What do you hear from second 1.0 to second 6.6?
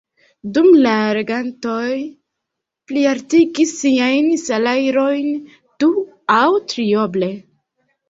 regantoj plialtigis siajn salajrojn du- aŭ